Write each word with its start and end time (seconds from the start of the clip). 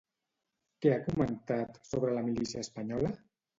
Què 0.85 0.93
ha 0.93 0.97
comentat 1.09 1.79
sobre 1.91 2.17
la 2.17 2.25
milícia 2.31 2.65
espanyola? 2.67 3.15